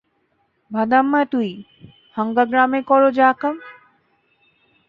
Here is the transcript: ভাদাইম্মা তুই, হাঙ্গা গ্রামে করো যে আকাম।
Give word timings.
ভাদাইম্মা 0.71 1.21
তুই, 1.31 1.49
হাঙ্গা 2.17 2.43
গ্রামে 2.45 2.79
করো 2.81 3.07
যে 3.11 3.23
আকাম। 3.23 3.55